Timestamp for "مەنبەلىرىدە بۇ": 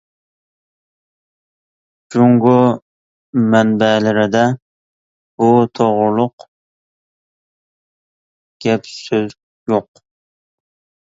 3.51-5.53